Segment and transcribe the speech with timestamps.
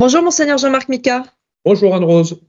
[0.00, 1.24] Bonjour Monseigneur Jean-Marc Mika.
[1.62, 2.40] Bonjour Anne-Rose.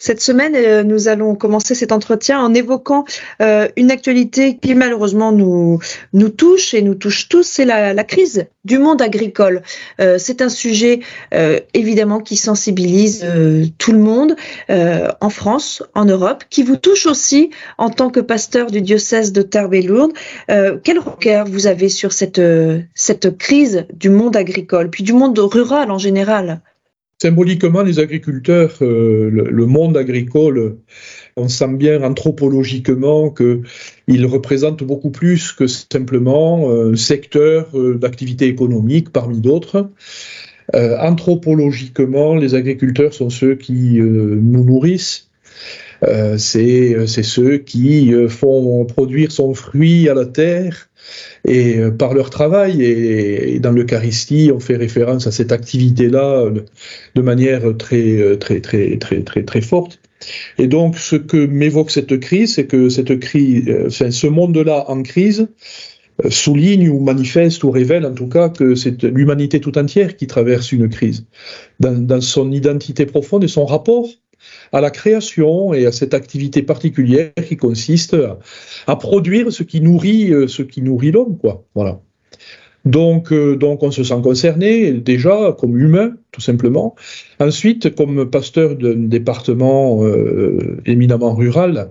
[0.00, 3.04] Cette semaine, euh, nous allons commencer cet entretien en évoquant
[3.42, 5.80] euh, une actualité qui malheureusement nous,
[6.12, 9.62] nous touche et nous touche tous, c'est la, crise du monde agricole.
[10.00, 11.00] Euh, c'est un sujet
[11.74, 13.26] évidemment qui sensibilise
[13.78, 14.36] tout le monde
[14.68, 19.42] en France, en Europe, qui vous touche aussi en tant que pasteur du diocèse de
[19.42, 20.12] Tarbes et Lourdes.
[20.46, 22.40] quel regard vous avez sur cette,
[22.94, 26.60] cette crise du monde agricole, puis du monde rural en général?
[27.20, 30.76] Symboliquement, les agriculteurs, euh, le, monde agricole,
[31.36, 39.10] on sent bien anthropologiquement qu'il représente beaucoup plus que simplement un secteur euh, d'activité économique
[39.10, 39.90] parmi d'autres.
[40.76, 45.28] Euh, anthropologiquement, les agriculteurs sont ceux qui nous nourrissent.
[46.02, 50.88] C'est ceux qui font produire son fruit à la terre,
[51.46, 52.82] et euh, par leur travail.
[52.82, 56.64] Et, dans l'Eucharistie, on fait référence à cette activité-là euh,
[57.14, 60.00] de manière très, euh, très, très, très, très, très forte.
[60.58, 65.48] Et donc, ce que m'évoque cette crise, c'est que cette crise, ce monde-là en crise
[66.28, 70.72] souligne ou manifeste ou révèle en tout cas que c'est l'humanité tout entière qui traverse
[70.72, 71.26] une crise
[71.78, 74.08] dans, dans son identité profonde et son rapport
[74.72, 78.16] à la création et à cette activité particulière qui consiste
[78.86, 81.64] à, produire ce qui nourrit, euh, ce qui nourrit l'homme, quoi.
[81.74, 82.00] Voilà.
[82.84, 86.94] Donc, euh, donc, on se sent concerné déjà comme humain, tout simplement.
[87.40, 91.90] Ensuite, comme pasteur d'un département euh, éminemment rural,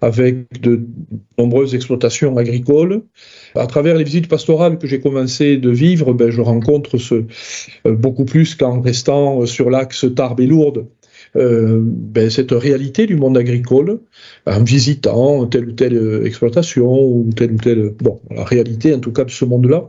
[0.00, 0.86] avec de
[1.38, 3.02] nombreuses exploitations agricoles.
[3.54, 7.24] À travers les visites pastorales que j'ai commencé de vivre, ben, je rencontre ce,
[7.84, 10.86] beaucoup plus qu'en restant sur l'axe Tarbes et Lourdes,
[11.36, 13.98] euh, ben, cette réalité du monde agricole
[14.46, 19.00] en visitant telle ou telle euh, exploitation ou telle ou telle, bon, la réalité en
[19.00, 19.88] tout cas de ce monde-là.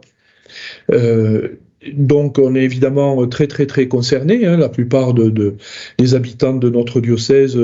[0.91, 1.49] Euh,
[1.93, 4.47] donc on est évidemment très très très concerné.
[4.47, 4.57] Hein.
[4.57, 5.53] La plupart de,
[5.99, 7.59] des habitants de notre diocèse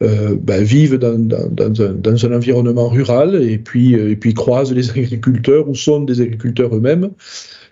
[0.00, 4.90] ben, vivent dans, dans, un, dans, un, environnement rural et puis, et puis croisent les
[4.90, 7.12] agriculteurs ou sont des agriculteurs eux-mêmes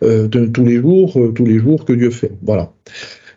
[0.00, 2.32] de, tous les jours, tous les jours que Dieu fait.
[2.42, 2.72] Voilà.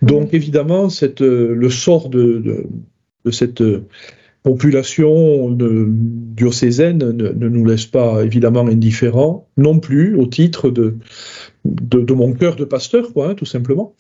[0.02, 2.68] Donc évidemment, cette, euh, le sort de,
[3.26, 3.86] de, cette euh,
[4.44, 10.96] population diocésaine ne, ne, nous laisse pas évidemment indifférents, non plus au titre de,
[11.66, 13.96] de, mon cœur de pasteur, quoi, hein, tout simplement,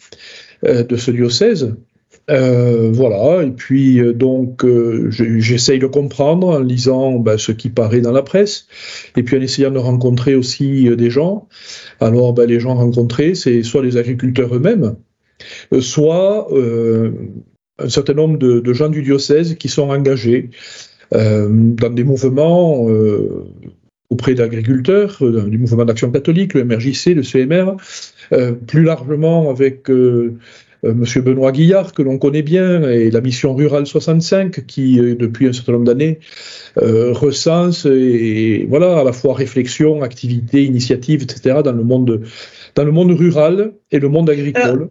[0.66, 1.76] euh, de ce diocèse.
[2.30, 4.66] voilà, et puis donc
[5.10, 8.68] j'essaye de comprendre en lisant ben, ce qui paraît dans la presse,
[9.16, 11.48] et puis en essayant de rencontrer aussi des gens.
[12.00, 15.07] Alors ben, les gens rencontrés, c'est soit les agriculteurs eux-mêmes, euh,
[15.80, 17.12] soit euh,
[17.80, 20.50] un certain nombre de, gens du diocèse qui sont engagés
[21.14, 22.88] euh, dans des mouvements
[24.10, 27.76] auprès d'agriculteurs, du mouvement d'action catholique, le MRJC, le CMR,
[28.66, 29.90] plus largement avec
[30.84, 35.54] Monsieur Benoît Guillard, que l'on connaît bien, et la mission rurale 65, qui, depuis un
[35.54, 36.20] certain nombre d'années,
[36.78, 44.00] recense et, voilà, à la fois réflexion, activité, initiative, etc., dans le monde rural et
[44.00, 44.90] le monde agricole.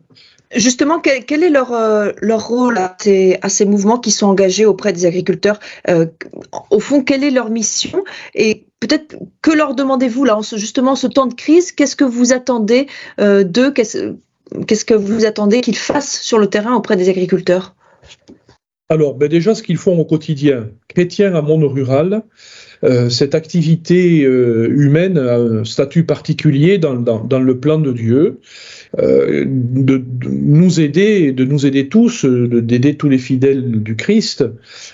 [0.55, 5.05] Justement, quel, est leur, euh, leur rôle à ces, mouvements qui sont engagés auprès des
[5.05, 5.59] agriculteurs
[5.89, 6.07] euh,
[6.71, 8.05] Au fond, quelle est leur mission?
[8.34, 12.05] Et peut-être que leur demandez-vous là, en ce, justement, ce temps de crise Qu'est-ce que
[12.05, 12.87] vous attendez
[13.21, 13.73] euh, d'eux?
[13.73, 17.75] Qu'est-ce que vous attendez qu'ils fassent sur le terrain auprès des agriculteurs?
[18.89, 20.69] Alors, ben déjà, ce qu'ils font au quotidien,
[21.43, 22.23] monde rural,
[23.09, 28.39] cette activité humaine a un statut particulier dans, dans, le plan de Dieu.
[28.99, 34.45] Euh, de, nous aider, de nous aider tous, d'aider tous les fidèles du Christ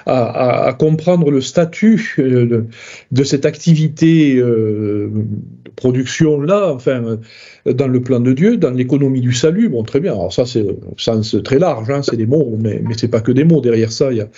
[0.07, 2.65] à, comprendre le statut euh,
[3.13, 5.11] de, cette activité euh,
[5.65, 7.19] de production là, enfin,
[7.67, 9.69] dans le plan de Dieu, dans l'économie du salut.
[9.69, 10.13] Bon, très bien.
[10.13, 10.67] Alors ça, c'est
[10.97, 13.61] sens très large, hein, c'est des mots, mais, mais c'est pas que des mots.
[13.61, 14.29] Derrière ça, il y a,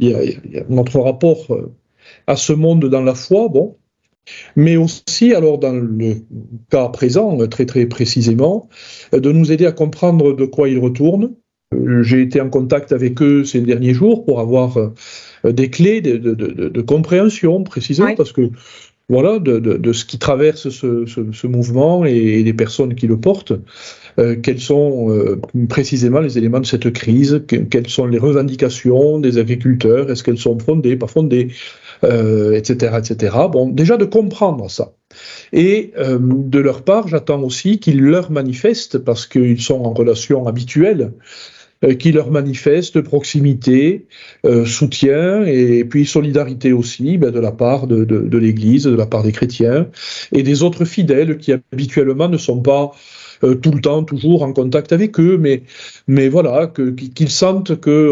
[0.00, 1.46] il y a notre rapport
[2.26, 3.48] à ce monde dans la foi.
[3.48, 3.76] Bon,
[4.56, 6.16] mais aussi, alors dans le
[6.70, 8.68] cas présent, très très précisément,
[9.12, 11.34] de nous aider à comprendre de quoi ils retournent.
[11.74, 16.00] Euh, j'ai été en contact avec eux ces derniers jours pour avoir euh, des clés
[16.00, 18.50] de, de, de, de compréhension précisément, parce que
[19.08, 23.52] voilà, de, ce qui traverse ce, ce, ce mouvement et, les personnes qui le portent,
[24.18, 29.38] euh, quels sont euh, précisément les éléments de cette crise, quelles sont les revendications des
[29.38, 31.52] agriculteurs, est-ce qu'elles sont fondées, pas fondées,
[32.04, 33.36] euh, etc., etc.
[33.50, 34.92] Bon, déjà de comprendre ça.
[35.52, 40.46] Et euh, de leur part, j'attends aussi qu'ils leur manifestent, parce qu'ils sont en relation
[40.46, 41.12] habituelle,
[41.98, 44.06] qui leur manifeste proximité,
[44.44, 48.94] euh, soutien et puis solidarité aussi ben, de la part de, de, de l'Église, de
[48.94, 49.88] la part des chrétiens
[50.32, 52.92] et des autres fidèles qui habituellement ne sont pas
[53.40, 55.62] tout le temps, toujours en contact avec eux, mais,
[56.08, 56.72] mais voilà,
[57.14, 58.10] qu'ils sentent que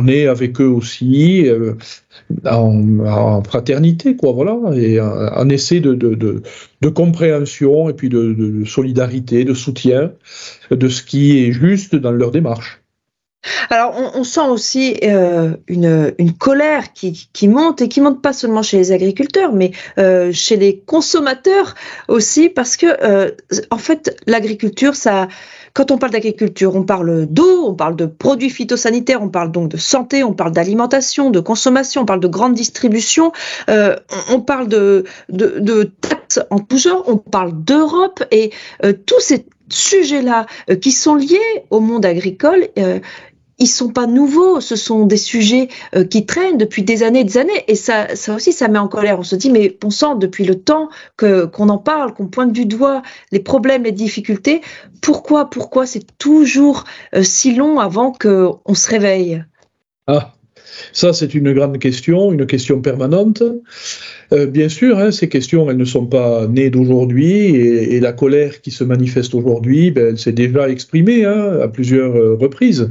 [0.00, 1.74] on est avec eux aussi euh,
[2.46, 9.54] en, fraternité, quoi, voilà, et en, essai de, de, compréhension et puis de, solidarité, de
[9.54, 10.12] soutien
[10.70, 12.82] de ce qui est juste dans leur démarche.
[13.68, 18.78] Alors, on, sent aussi euh, une, colère qui, monte et qui monte pas seulement chez
[18.78, 21.74] les agriculteurs, mais euh, chez les consommateurs
[22.08, 23.34] aussi, parce que
[23.70, 25.28] en fait, l'agriculture, ça,
[25.72, 29.68] quand on parle d'agriculture, on parle d'eau, on parle de produits phytosanitaires, on parle donc
[29.68, 33.32] de santé, on parle d'alimentation, de consommation, on parle de grande distribution,
[33.68, 33.96] euh,
[34.30, 38.52] on, parle de, de, taxes en tout genre, on parle d'Europe et
[38.84, 41.38] euh, tous ces sujets-là euh, qui sont liés
[41.70, 42.68] au monde agricole,
[43.60, 47.24] ils sont pas nouveaux, ce sont des sujets euh, qui traînent depuis des années et
[47.24, 49.18] des années, et ça, ça aussi, ça met en colère.
[49.18, 52.64] On se dit, mais bon sang, depuis le temps qu'on en parle, qu'on pointe du
[52.64, 53.02] doigt
[53.32, 54.62] les problèmes, les difficultés,
[55.02, 56.84] pourquoi, pourquoi c'est toujours
[57.14, 59.44] euh, si long avant qu'on se réveille?
[60.06, 60.32] Ah,
[60.92, 63.42] ça c'est une grande question, une question permanente.
[64.32, 68.62] Euh, bien sûr, hein, ces questions, elles ne sont pas nées d'aujourd'hui, et, la colère
[68.62, 72.88] qui se manifeste aujourd'hui, ben, elle s'est déjà exprimée hein, à plusieurs reprises.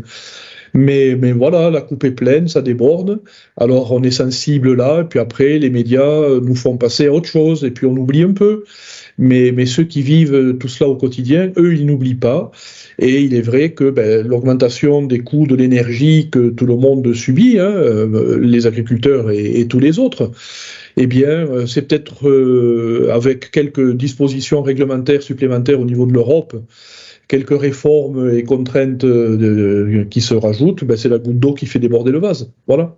[0.74, 3.22] Mais, mais voilà, la coupe est pleine, ça déborde.
[3.58, 7.14] Alors on est sensible là, et puis après, les médias euh, nous font passer à
[7.14, 8.64] autre chose, et puis on oublie un peu.
[9.18, 12.52] Mais, mais ceux qui vivent tout cela au quotidien, eux, ils n'oublient pas.
[13.00, 17.14] Et il est vrai que ben, l'augmentation des coûts de l'énergie que tout le monde
[17.14, 20.32] subit, hein, euh, les agriculteurs et, tous les autres,
[20.96, 26.56] eh bien, euh, c'est peut-être avec quelques dispositions réglementaires supplémentaires au niveau de l'Europe,
[27.30, 31.80] quelques réformes et contraintes euh, qui se rajoutent, ben c'est la goutte d'eau qui fait
[31.80, 32.52] déborder le vase.
[32.68, 32.98] Voilà.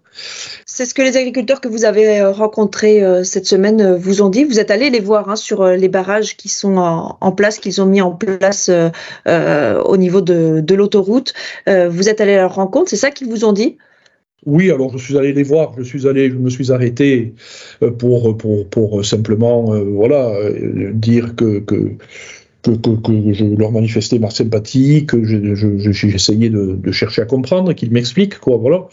[0.66, 4.30] C'est ce que les agriculteurs que vous avez euh, rencontrés euh, cette semaine vous ont
[4.30, 4.46] dit.
[4.46, 7.86] Vous êtes allé les voir hein, sur les barrages qui sont en, place, qu'ils ont
[7.86, 11.34] mis en place au niveau de, de l'autoroute.
[11.68, 13.78] vous êtes allé à leur rencontre, c'est ça qu'ils vous ont dit?
[14.46, 17.34] Oui, alors je suis allé les voir, je suis allé, je me suis arrêté
[18.00, 20.34] pour, pour, pour simplement voilà,
[20.94, 21.98] dire que, que
[22.64, 27.92] que, que, je leur manifestais ma sympathie, que j'essayais de, de, chercher à comprendre, qu'ils
[27.92, 28.88] m'expliquent, quoi, voilà.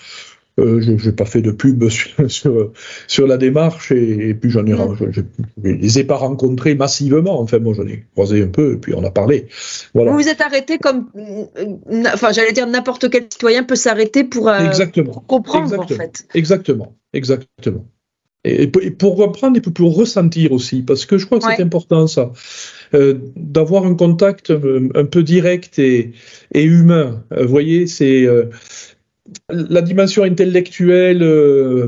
[0.58, 1.88] Euh, je n'ai pas fait de pub
[2.28, 2.72] sur,
[3.06, 4.96] sur, la démarche et, puis j'en ai, mm.
[5.10, 5.20] je,
[5.62, 7.40] les ai pas rencontrés massivement.
[7.40, 9.46] Enfin, moi, j'en ai croisé un peu et puis on a parlé.
[9.94, 10.10] Voilà.
[10.10, 14.48] Vous vous êtes arrêté comme, euh, enfin, j'allais dire n'importe quel citoyen peut s'arrêter pour,
[14.48, 15.22] euh, Exactement.
[15.26, 15.84] comprendre Exactement.
[15.84, 16.26] en fait.
[16.34, 16.96] Exactement.
[17.12, 17.86] Exactement.
[18.44, 22.32] Et, pour comprendre et pour ressentir aussi, parce que je crois que c'est important ça.
[22.94, 26.12] Euh, d'avoir un contact euh, un peu direct et,
[26.54, 27.24] et humain.
[27.30, 28.44] Vous voyez, c'est euh,
[29.50, 31.22] la dimension intellectuelle,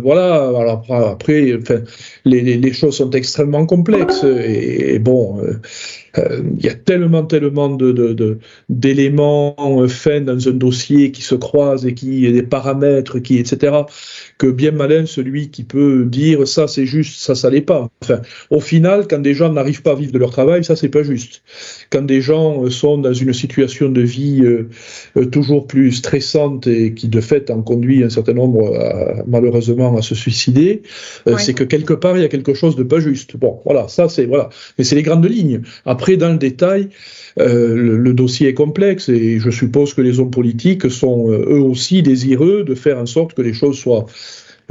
[0.02, 0.48] voilà.
[0.48, 1.58] Alors après,
[2.24, 5.40] les, choses sont extrêmement complexes et, bon,
[6.16, 7.68] il y a tellement, tellement
[8.68, 13.72] d'éléments de, fins dans un dossier qui se croisent et qui des paramètres, qui etc.
[14.38, 17.88] que bien malin celui qui peut dire ça c'est juste, ça ça l'est pas.
[18.02, 18.20] Enfin,
[18.50, 21.02] au final, quand des gens n'arrivent pas à vivre de leur travail, ça c'est pas
[21.02, 21.42] juste.
[21.90, 27.08] Quand des gens sont dans une situation de vie euh, toujours plus stressante et qui
[27.08, 28.60] de fait en conduit un certain nombre
[29.26, 30.82] malheureusement à se suicider,
[31.26, 33.36] euh, c'est que quelque part il y a quelque chose de pas juste.
[33.36, 35.62] Bon, voilà, ça c'est voilà, mais c'est les grandes lignes.
[35.84, 36.88] Après, dans le détail,
[37.38, 41.60] euh, le, dossier est complexe et je suppose que les hommes politiques sont euh, eux
[41.60, 44.06] aussi désireux de faire en sorte que les choses soient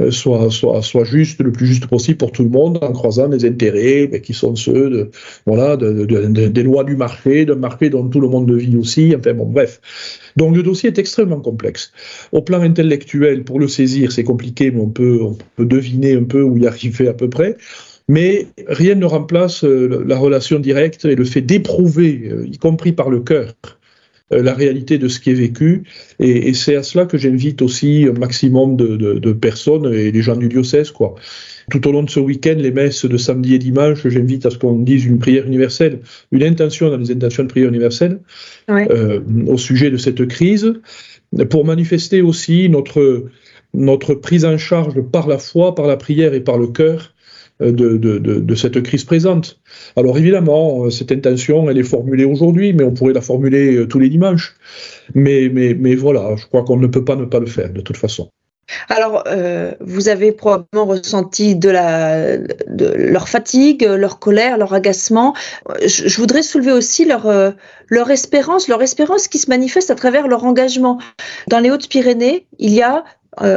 [0.00, 3.44] euh, soient, soient, justes, le plus juste possible pour tout le monde, en croisant les
[3.44, 5.10] intérêts ben, qui sont ceux
[5.46, 9.14] voilà, des lois du marché, d'un marché dont tout le monde vit aussi.
[9.16, 9.80] Enfin bon, bref.
[10.36, 11.92] Donc le dossier est extrêmement complexe.
[12.32, 15.20] Au plan intellectuel, pour le saisir, c'est compliqué, mais on peut,
[15.58, 17.56] deviner un peu où y arriver à peu près.
[18.08, 22.92] Mais rien ne remplace euh, la relation directe et le fait d'éprouver, euh, y compris
[22.92, 23.54] par le cœur,
[24.30, 25.82] la réalité de ce qui est vécu.
[26.18, 30.48] Et, c'est à cela que j'invite aussi un maximum de, personnes et les gens du
[30.48, 30.90] diocèse.
[30.90, 31.14] Quoi.
[31.70, 34.58] Tout au long de ce week-end, les messes de samedi et dimanche, j'invite à ce
[34.58, 36.00] qu'on dise une prière universelle,
[36.32, 38.20] une intention dans les intentions de prière universelle
[38.68, 40.74] au sujet de cette crise,
[41.48, 43.26] pour manifester aussi notre,
[43.74, 47.14] notre prise en charge par la foi, par la prière et par le cœur
[47.60, 49.60] de, de, cette crise présente.
[49.96, 53.86] Alors évidemment, euh, cette intention, elle est formulée aujourd'hui, mais on pourrait la formuler euh,
[53.86, 54.56] tous les dimanches.
[55.14, 57.80] Mais, mais, mais voilà, je crois qu'on ne peut pas ne pas le faire, de
[57.80, 58.30] toute façon.
[58.88, 61.70] Alors, euh, vous avez probablement ressenti de,
[62.96, 65.34] leur fatigue, leur colère, leur agacement.
[65.84, 67.28] Je, je voudrais soulever aussi leur,
[67.88, 70.98] leur espérance, leur espérance qui se manifeste à travers leur engagement.
[71.48, 73.02] Dans les Hautes-Pyrénées, il y a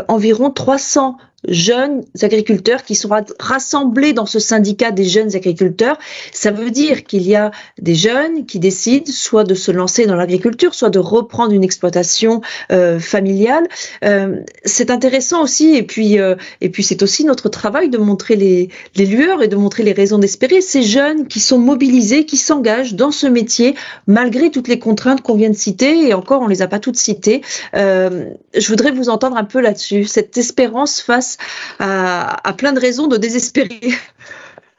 [0.07, 3.09] environ 300 jeunes agriculteurs qui sont
[3.39, 5.97] rassemblés dans ce syndicat des jeunes agriculteurs.
[6.31, 10.15] Ça veut dire qu'il y a des jeunes qui décident soit de se lancer dans
[10.15, 13.67] l'agriculture, soit de reprendre une exploitation euh, familiale.
[14.03, 18.35] Euh, c'est intéressant aussi, et puis, euh, et puis c'est aussi notre travail de montrer
[18.35, 20.61] les, les lueurs et de montrer les raisons d'espérer.
[20.61, 23.75] Ces jeunes qui sont mobilisés, qui s'engagent dans ce métier,
[24.07, 26.97] malgré toutes les contraintes qu'on vient de citer, et encore on les a pas toutes
[26.97, 27.41] citées.
[27.73, 31.32] je voudrais vous entendre un peu là-dessus, cette espérance face
[31.79, 33.79] à, plein de raisons de désespérer.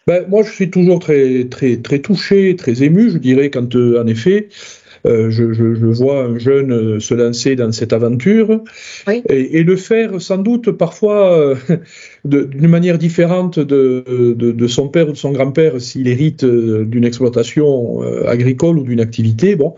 [0.07, 4.03] Ben, moi, je suis toujours très, très, très touché, très ému, je dirais, quand, euh,
[4.03, 4.49] en effet,
[5.07, 5.45] euh, je,
[5.87, 8.61] vois un jeune euh, se lancer dans cette aventure
[9.31, 11.55] et, le faire sans doute parfois
[12.25, 18.03] d'une manière différente de, de, son père ou de son grand-père s'il hérite d'une exploitation
[18.27, 19.57] agricole ou d'une activité.
[19.57, 19.75] Bon,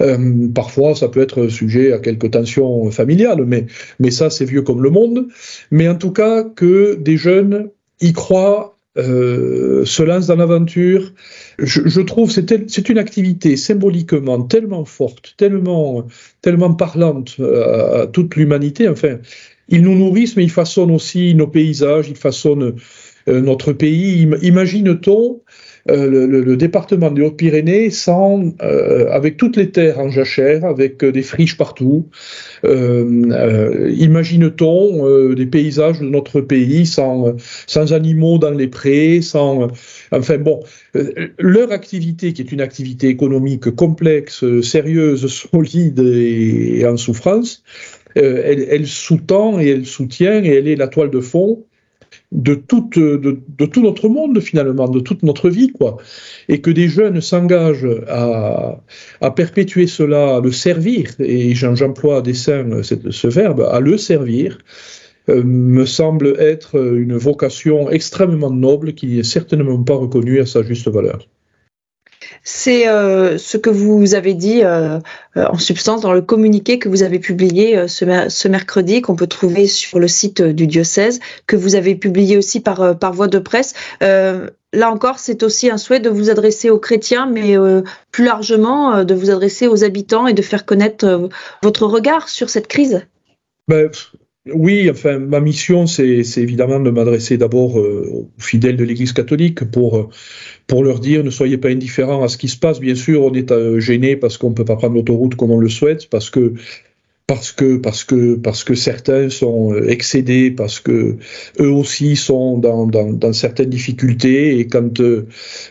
[0.00, 3.66] euh, parfois, ça peut être sujet à quelques tensions familiales, mais,
[3.98, 5.28] mais ça, c'est vieux comme le monde.
[5.70, 11.12] Mais en tout cas, que des jeunes y croient, euh, se lancent dans l'aventure.
[11.58, 16.06] Je, je, trouve c'est c'est une activité symboliquement tellement forte, tellement
[16.40, 18.88] tellement parlante à, toute l'humanité.
[18.88, 19.18] Enfin,
[19.68, 22.74] ils nous nourrissent, mais ils façonnent aussi nos paysages, ils façonnent euh,
[23.28, 24.28] notre pays.
[24.42, 25.40] Imagine-t-on
[25.88, 31.22] euh, le, département des Hautes-Pyrénées sans, euh, avec toutes les terres en jachère, avec des
[31.22, 32.08] friches partout.
[32.64, 39.68] Imagine-t-on des paysages de notre pays sans, sans animaux dans les prés, sans,
[40.10, 40.64] enfin bon,
[41.38, 47.62] leur activité qui est une activité économique complexe, sérieuse, solide et, en souffrance,
[48.16, 51.64] elle, elle sous-tend et elle soutient et elle est la toile de fond
[52.32, 55.96] de, tout, de, tout notre monde finalement, de toute notre vie, quoi.
[56.48, 58.80] Et que des jeunes s'engagent à,
[59.34, 64.58] perpétuer cela, à le servir, et j'emploie à dessein ce verbe, à le servir,
[65.28, 70.62] euh, me semble être une vocation extrêmement noble qui n'est certainement pas reconnue à sa
[70.62, 71.26] juste valeur.
[72.44, 74.98] C'est euh, ce que vous avez dit euh,
[75.36, 79.66] euh, en substance dans le communiqué que vous avez publié ce, mercredi, qu'on peut trouver
[79.66, 83.74] sur le site du diocèse, que vous avez publié aussi par, voie de presse.
[84.00, 87.56] là encore, c'est aussi un souhait de vous adresser aux chrétiens, mais
[88.10, 91.28] plus largement de vous adresser aux habitants et de faire connaître
[91.62, 93.06] votre regard sur cette crise.
[93.68, 93.90] Ben,
[94.54, 99.64] oui, enfin, ma mission, c'est évidemment de m'adresser d'abord euh, aux fidèles de l'Église catholique
[99.70, 100.08] pour, euh,
[100.68, 102.78] pour leur dire ne soyez pas indifférents à ce qui se passe.
[102.78, 105.58] Bien sûr, on est euh, gêné parce qu'on ne peut pas prendre l'autoroute comme on
[105.58, 106.54] le souhaite, parce que
[107.26, 111.16] parce que parce que parce que certains sont euh, excédés, parce que
[111.58, 115.26] eux aussi sont dans, dans, dans certaines difficultés et quand euh,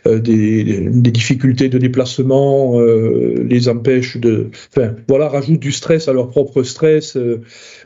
[0.05, 6.09] euh, des, des, difficultés de déplacement euh, les empêchent de, enfin voilà, rajoutent du stress
[6.09, 7.17] à leur propre stress,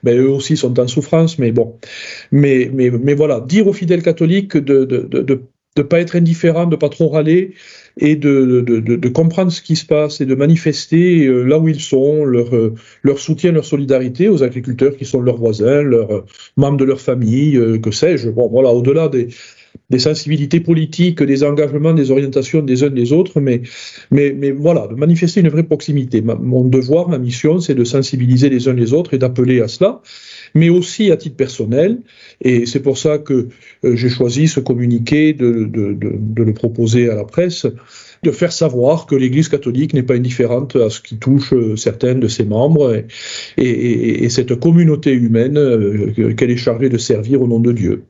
[0.04, 1.78] ben eux aussi sont en souffrance, mais bon,
[2.32, 5.42] mais mais mais voilà, dire aux fidèles catholiques de de, de, de
[5.80, 7.54] de pas être indifférent, de pas trop râler
[7.98, 12.26] et de, comprendre ce qui se passe et de manifester euh, là où ils sont
[12.26, 16.26] leur, euh, leur soutien, leur solidarité aux agriculteurs qui sont leurs voisins, leurs euh,
[16.58, 18.30] membres de leur famille, que sais-je.
[18.30, 19.30] Bon, voilà, au-delà des,
[19.90, 23.62] des sensibilités politiques, des engagements, des orientations des uns des autres, mais,
[24.12, 26.22] mais, voilà, de manifester une vraie proximité.
[26.22, 30.02] mon devoir, ma mission, c'est de sensibiliser les uns les autres et d'appeler à cela,
[30.54, 32.00] mais aussi à titre personnel,
[32.42, 33.48] et c'est pour ça que
[33.84, 37.66] euh, j'ai choisi ce communiqué de, de, de, de, le proposer à la presse,
[38.24, 42.16] de faire savoir que l'Église catholique n'est pas indifférente à ce qui touche euh, certains
[42.16, 43.04] de ses membres
[43.58, 48.04] et cette communauté humaine euh, qu'elle est chargée de servir au nom de Dieu.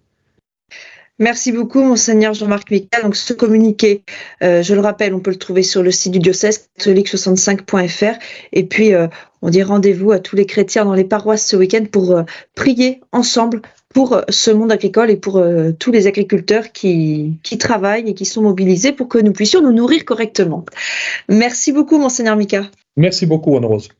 [1.20, 3.04] Merci beaucoup, Monseigneur Jean-Marc Mical.
[3.04, 4.04] Donc, ce communiqué,
[4.42, 8.18] euh, je le rappelle, on peut le trouver sur le site du diocèse catholique65.fr.
[8.54, 9.08] Et puis, euh,
[9.42, 12.24] on dit rendez-vous à tous les chrétiens dans les paroisses ce week-end pour euh,
[12.56, 13.62] prier ensemble
[13.94, 15.44] pour ce monde agricole et pour
[15.80, 19.72] tous les agriculteurs qui, qui travaillent et qui sont mobilisés pour que nous puissions nous
[19.72, 20.64] nourrir correctement.
[21.28, 22.70] Merci beaucoup, Monseigneur Mika.
[22.98, 23.88] Merci beaucoup, Anne-Rose.